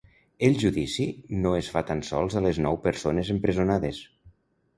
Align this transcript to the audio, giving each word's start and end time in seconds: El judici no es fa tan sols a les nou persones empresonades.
El 0.45 0.53
judici 0.61 1.03
no 1.43 1.51
es 1.57 1.69
fa 1.73 1.83
tan 1.89 2.01
sols 2.07 2.39
a 2.41 2.41
les 2.47 2.61
nou 2.67 2.81
persones 2.87 3.31
empresonades. 3.37 4.03